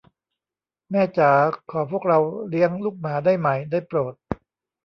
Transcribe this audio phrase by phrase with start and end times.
[0.91, 1.31] แม่จ๋า
[1.71, 2.19] ขอพวกเรา
[2.49, 4.13] เลี้ยงลูกหมาได้ไหม ได้โปรด?